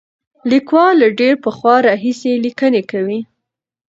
لیکوال 0.51 0.93
له 1.01 1.07
ډېر 1.19 1.33
پخوا 1.43 1.75
راهیسې 1.87 2.31
لیکنې 2.45 2.81
کوي. 2.91 3.19